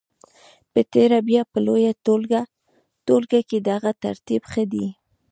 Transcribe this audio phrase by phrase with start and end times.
[0.71, 1.93] په تېره بیا په لویه
[3.05, 4.87] ټولګه کې دغه ترتیب ښه دی.